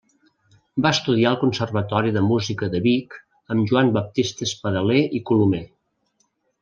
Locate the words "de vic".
2.77-3.13